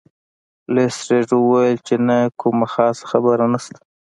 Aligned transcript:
لیسټرډ 0.73 1.29
وویل 1.37 1.77
چې 1.87 1.95
نه 2.07 2.17
کومه 2.41 2.67
خاصه 2.73 3.03
خبره 3.11 3.45
نشته. 3.53 3.79